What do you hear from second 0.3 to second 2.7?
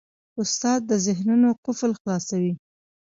استاد د ذهنونو قفل خلاصوي.